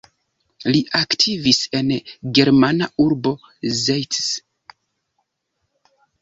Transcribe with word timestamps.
Li 0.75 0.79
aktivis 0.99 1.59
en 1.79 1.91
germana 2.39 2.87
urbo 3.05 3.35
Zeitz. 3.83 4.31